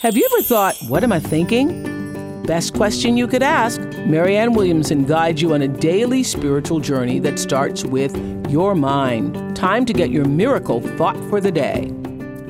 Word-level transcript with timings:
Have 0.00 0.16
you 0.16 0.26
ever 0.32 0.40
thought, 0.40 0.78
what 0.88 1.04
am 1.04 1.12
I 1.12 1.20
thinking? 1.20 2.42
Best 2.44 2.72
question 2.72 3.18
you 3.18 3.28
could 3.28 3.42
ask. 3.42 3.82
Marianne 4.06 4.54
Williamson 4.54 5.04
guides 5.04 5.42
you 5.42 5.52
on 5.52 5.60
a 5.60 5.68
daily 5.68 6.22
spiritual 6.22 6.80
journey 6.80 7.18
that 7.18 7.38
starts 7.38 7.84
with 7.84 8.16
your 8.50 8.74
mind. 8.74 9.54
Time 9.54 9.84
to 9.84 9.92
get 9.92 10.08
your 10.08 10.24
miracle 10.24 10.80
thought 10.96 11.18
for 11.28 11.38
the 11.38 11.52
day. 11.52 11.92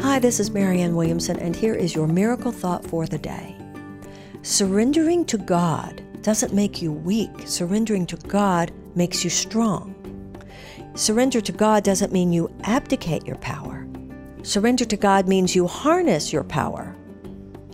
Hi, 0.00 0.21
this 0.21 0.38
is 0.38 0.52
Marianne 0.52 0.94
Williamson, 0.94 1.40
and 1.40 1.56
here 1.56 1.74
is 1.74 1.92
your 1.92 2.06
miracle 2.06 2.52
thought 2.52 2.87
for 2.87 3.04
the 3.04 3.19
day. 3.19 3.56
Surrendering 4.42 5.24
to 5.24 5.37
God 5.37 6.04
doesn't 6.22 6.54
make 6.54 6.80
you 6.80 6.92
weak, 6.92 7.32
surrendering 7.46 8.06
to 8.06 8.17
God 8.28 8.71
makes 8.94 9.24
you 9.24 9.30
strong. 9.30 9.92
Surrender 10.94 11.40
to 11.40 11.51
God 11.51 11.82
doesn't 11.82 12.12
mean 12.12 12.32
you 12.32 12.48
abdicate 12.62 13.26
your 13.26 13.38
power. 13.38 13.88
Surrender 14.44 14.85
to 14.85 14.96
God 14.96 15.26
means 15.26 15.56
you 15.56 15.67
harness 15.67 16.32
your 16.32 16.45
power. 16.45 16.95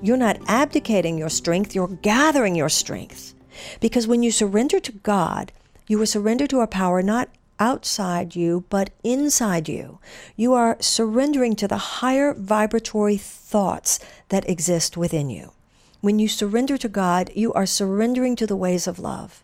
You're 0.03 0.17
not 0.17 0.39
abdicating 0.47 1.17
your 1.17 1.31
strength, 1.31 1.75
you're 1.75 1.89
gathering 1.89 2.55
your 2.55 2.69
strength. 2.69 3.35
Because 3.81 4.07
when 4.07 4.23
you 4.23 4.31
surrender 4.31 4.79
to 4.81 4.93
God, 4.93 5.53
you 5.87 6.01
are 6.03 6.07
surrender 6.07 6.47
to 6.49 6.61
a 6.61 6.67
power 6.67 7.03
not 7.03 7.31
outside 7.59 8.37
you, 8.37 8.65
but 8.69 8.91
inside 9.03 9.69
you. 9.69 9.99
You 10.37 10.53
are 10.53 10.77
surrendering 10.81 11.57
to 11.57 11.69
the 11.69 11.79
higher 11.79 12.35
vibratory 12.35 13.17
thoughts 13.17 13.99
that 14.29 14.49
exist 14.49 14.97
within 14.97 15.31
you. 15.31 15.53
When 16.01 16.19
you 16.19 16.29
surrender 16.29 16.77
to 16.79 16.89
God, 16.89 17.31
you 17.35 17.53
are 17.55 17.67
surrendering 17.67 18.37
to 18.37 18.47
the 18.47 18.57
ways 18.57 18.87
of 18.87 18.99
love. 18.99 19.43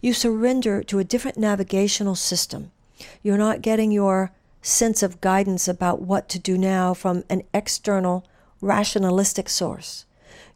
You 0.00 0.12
surrender 0.12 0.82
to 0.84 0.98
a 0.98 1.04
different 1.04 1.38
navigational 1.38 2.16
system. 2.16 2.72
You're 3.22 3.38
not 3.38 3.62
getting 3.62 3.92
your 3.92 4.32
sense 4.62 5.02
of 5.02 5.20
guidance 5.20 5.68
about 5.68 6.00
what 6.00 6.28
to 6.30 6.38
do 6.38 6.56
now 6.58 6.94
from 6.94 7.22
an 7.28 7.42
external, 7.52 8.26
rationalistic 8.64 9.48
source. 9.48 10.06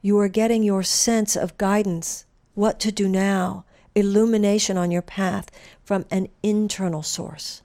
You 0.00 0.18
are 0.18 0.28
getting 0.28 0.62
your 0.62 0.82
sense 0.82 1.36
of 1.36 1.58
guidance, 1.58 2.24
what 2.54 2.80
to 2.80 2.90
do 2.90 3.08
now, 3.08 3.64
illumination 3.94 4.76
on 4.76 4.90
your 4.90 5.02
path 5.02 5.50
from 5.84 6.06
an 6.10 6.28
internal 6.42 7.02
source. 7.02 7.62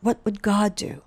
What 0.00 0.18
would 0.24 0.42
God 0.42 0.74
do? 0.74 1.02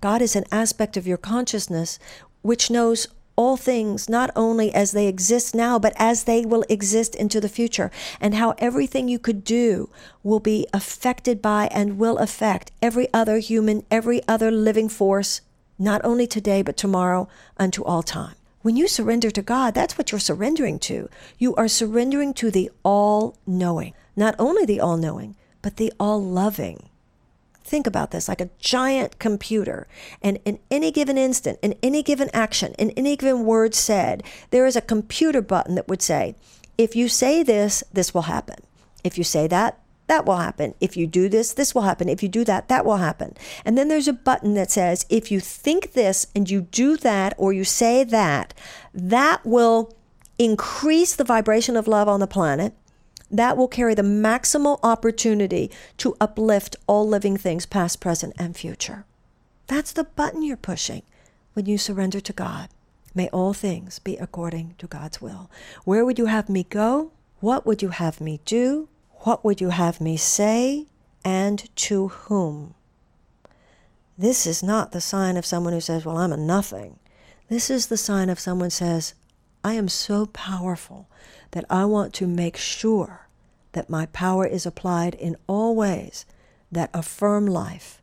God 0.00 0.22
is 0.22 0.36
an 0.36 0.44
aspect 0.52 0.96
of 0.96 1.06
your 1.06 1.16
consciousness 1.16 1.98
which 2.42 2.70
knows 2.70 3.06
all 3.36 3.56
things 3.56 4.08
not 4.08 4.30
only 4.36 4.72
as 4.74 4.92
they 4.92 5.06
exist 5.06 5.54
now, 5.54 5.78
but 5.78 5.94
as 5.96 6.24
they 6.24 6.44
will 6.44 6.64
exist 6.68 7.14
into 7.14 7.40
the 7.40 7.48
future, 7.48 7.90
and 8.20 8.34
how 8.34 8.54
everything 8.58 9.08
you 9.08 9.18
could 9.18 9.44
do 9.44 9.88
will 10.22 10.40
be 10.40 10.66
affected 10.74 11.40
by 11.40 11.66
and 11.70 11.98
will 11.98 12.18
affect 12.18 12.70
every 12.82 13.08
other 13.14 13.38
human, 13.38 13.82
every 13.90 14.20
other 14.28 14.50
living 14.50 14.88
force, 14.90 15.40
not 15.80 16.00
only 16.04 16.28
today, 16.28 16.62
but 16.62 16.76
tomorrow, 16.76 17.28
unto 17.56 17.82
all 17.82 18.04
time. 18.04 18.34
When 18.62 18.76
you 18.76 18.86
surrender 18.86 19.30
to 19.30 19.42
God, 19.42 19.74
that's 19.74 19.96
what 19.96 20.12
you're 20.12 20.18
surrendering 20.18 20.78
to. 20.80 21.08
You 21.38 21.54
are 21.56 21.66
surrendering 21.66 22.34
to 22.34 22.50
the 22.50 22.70
all 22.84 23.38
knowing, 23.46 23.94
not 24.14 24.34
only 24.38 24.66
the 24.66 24.80
all 24.80 24.98
knowing, 24.98 25.34
but 25.62 25.76
the 25.76 25.92
all 25.98 26.22
loving. 26.22 26.90
Think 27.64 27.86
about 27.86 28.10
this 28.10 28.28
like 28.28 28.40
a 28.40 28.50
giant 28.58 29.18
computer. 29.18 29.88
And 30.22 30.38
in 30.44 30.58
any 30.70 30.90
given 30.90 31.16
instant, 31.16 31.58
in 31.62 31.74
any 31.82 32.02
given 32.02 32.28
action, 32.34 32.74
in 32.78 32.90
any 32.90 33.16
given 33.16 33.46
word 33.46 33.74
said, 33.74 34.22
there 34.50 34.66
is 34.66 34.76
a 34.76 34.82
computer 34.82 35.40
button 35.40 35.74
that 35.76 35.88
would 35.88 36.02
say, 36.02 36.34
if 36.76 36.94
you 36.94 37.08
say 37.08 37.42
this, 37.42 37.82
this 37.92 38.12
will 38.12 38.22
happen. 38.22 38.56
If 39.02 39.16
you 39.16 39.24
say 39.24 39.46
that, 39.46 39.79
that 40.10 40.26
will 40.26 40.38
happen. 40.38 40.74
If 40.80 40.96
you 40.96 41.06
do 41.06 41.28
this, 41.28 41.52
this 41.52 41.72
will 41.72 41.82
happen. 41.82 42.08
If 42.08 42.20
you 42.20 42.28
do 42.28 42.42
that, 42.44 42.66
that 42.66 42.84
will 42.84 42.96
happen. 42.96 43.36
And 43.64 43.78
then 43.78 43.86
there's 43.86 44.08
a 44.08 44.12
button 44.12 44.54
that 44.54 44.68
says, 44.68 45.06
if 45.08 45.30
you 45.30 45.38
think 45.38 45.92
this 45.92 46.26
and 46.34 46.50
you 46.50 46.62
do 46.62 46.96
that 46.96 47.32
or 47.38 47.52
you 47.52 47.62
say 47.62 48.02
that, 48.02 48.52
that 48.92 49.46
will 49.46 49.94
increase 50.36 51.14
the 51.14 51.22
vibration 51.22 51.76
of 51.76 51.86
love 51.86 52.08
on 52.08 52.18
the 52.18 52.26
planet 52.26 52.74
that 53.30 53.56
will 53.56 53.68
carry 53.68 53.94
the 53.94 54.02
maximal 54.02 54.80
opportunity 54.82 55.70
to 55.98 56.16
uplift 56.20 56.74
all 56.88 57.06
living 57.06 57.36
things, 57.36 57.64
past, 57.64 58.00
present, 58.00 58.34
and 58.36 58.56
future. 58.56 59.04
That's 59.68 59.92
the 59.92 60.02
button 60.02 60.42
you're 60.42 60.56
pushing 60.56 61.02
when 61.52 61.66
you 61.66 61.78
surrender 61.78 62.18
to 62.18 62.32
God. 62.32 62.68
May 63.14 63.28
all 63.28 63.52
things 63.52 64.00
be 64.00 64.16
according 64.16 64.74
to 64.78 64.88
God's 64.88 65.22
will. 65.22 65.48
Where 65.84 66.04
would 66.04 66.18
you 66.18 66.26
have 66.26 66.48
me 66.48 66.64
go? 66.64 67.12
What 67.38 67.64
would 67.64 67.80
you 67.80 67.90
have 67.90 68.20
me 68.20 68.40
do? 68.44 68.88
What 69.20 69.44
would 69.44 69.60
you 69.60 69.68
have 69.68 70.00
me 70.00 70.16
say? 70.16 70.86
And 71.24 71.68
to 71.76 72.08
whom? 72.08 72.74
This 74.16 74.46
is 74.46 74.62
not 74.62 74.92
the 74.92 75.00
sign 75.00 75.36
of 75.36 75.44
someone 75.44 75.74
who 75.74 75.80
says, 75.80 76.06
Well, 76.06 76.16
I'm 76.16 76.32
a 76.32 76.36
nothing. 76.38 76.98
This 77.48 77.68
is 77.68 77.88
the 77.88 77.98
sign 77.98 78.30
of 78.30 78.40
someone 78.40 78.66
who 78.66 78.70
says, 78.70 79.14
I 79.62 79.74
am 79.74 79.88
so 79.88 80.26
powerful 80.26 81.08
that 81.50 81.66
I 81.68 81.84
want 81.84 82.14
to 82.14 82.26
make 82.26 82.56
sure 82.56 83.28
that 83.72 83.90
my 83.90 84.06
power 84.06 84.46
is 84.46 84.64
applied 84.64 85.14
in 85.14 85.36
all 85.46 85.76
ways 85.76 86.24
that 86.72 86.90
affirm 86.94 87.46
life, 87.46 88.00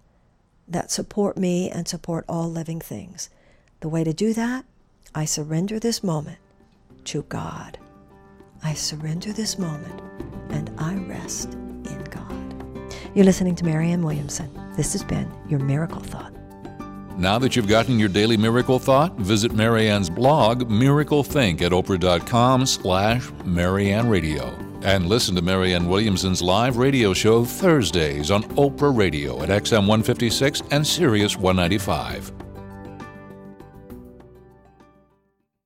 that 0.68 0.92
support 0.92 1.38
me 1.38 1.70
and 1.70 1.88
support 1.88 2.26
all 2.30 2.50
living 2.50 2.80
things. 2.80 3.30
The 3.80 3.90
way 3.90 4.04
to 4.04 4.14
do 4.14 4.34
that, 4.34 4.66
I 5.16 5.26
surrender 5.26 5.80
this 5.80 6.04
moment 6.04 6.38
to 7.06 7.24
God. 7.24 7.80
I 8.64 8.74
surrender 8.74 9.34
this 9.34 9.58
moment 9.58 10.02
and 10.52 10.72
I 10.78 10.96
rest 10.96 11.54
in 11.54 12.04
God. 12.10 12.94
You're 13.16 13.26
listening 13.26 13.56
to 13.56 13.66
Marianne 13.66 14.04
Williamson. 14.04 14.50
This 14.76 14.94
has 14.94 15.04
been 15.04 15.32
your 15.48 15.60
Miracle 15.60 16.02
Thought. 16.02 16.34
Now 17.18 17.40
that 17.40 17.56
you've 17.56 17.68
gotten 17.68 17.98
your 17.98 18.10
daily 18.10 18.38
miracle 18.38 18.78
thought, 18.78 19.16
visit 19.18 19.52
Marianne's 19.52 20.08
blog, 20.08 20.70
Miracle 20.70 21.24
Think, 21.24 21.64
at 21.64 21.72
oprah.com 21.72 22.68
slash 22.68 23.32
Marianne 23.44 24.08
Radio. 24.08 24.56
And 24.84 25.08
listen 25.08 25.34
to 25.36 25.42
Marianne 25.42 25.90
Williamson's 25.90 26.44
live 26.44 26.78
radio 26.78 27.14
show 27.14 27.44
Thursdays 27.44 28.30
on 28.30 28.44
Oprah 28.56 28.96
Radio 28.96 29.42
at 29.42 29.50
XM 29.50 29.88
156 29.88 30.62
and 30.70 30.86
Sirius 30.86 31.36
195. 31.36 32.47